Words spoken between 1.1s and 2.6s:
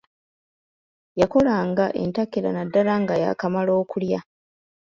Yakolanga entakera